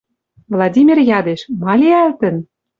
[0.53, 2.35] Владимир ядеш: «Ма лиӓлтӹн?»—